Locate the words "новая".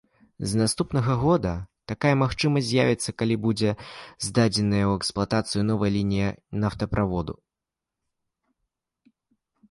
5.67-5.91